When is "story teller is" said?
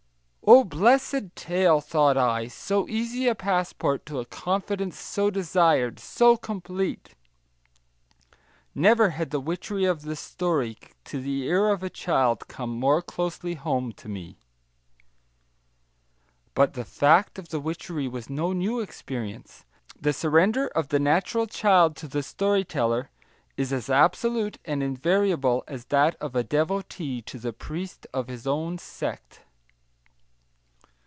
22.23-23.71